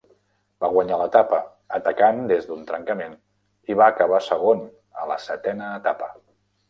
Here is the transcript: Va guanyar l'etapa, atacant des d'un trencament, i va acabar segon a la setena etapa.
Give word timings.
Va 0.63 0.69
guanyar 0.75 0.95
l'etapa, 1.01 1.41
atacant 1.77 2.23
des 2.31 2.47
d'un 2.51 2.63
trencament, 2.71 3.13
i 3.73 3.77
va 3.83 3.91
acabar 3.95 4.23
segon 4.29 4.65
a 5.03 5.07
la 5.13 5.19
setena 5.27 5.69
etapa. 5.83 6.09